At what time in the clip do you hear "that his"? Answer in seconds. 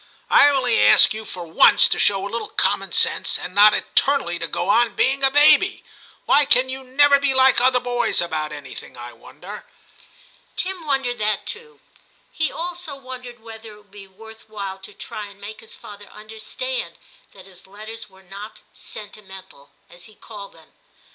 17.33-17.67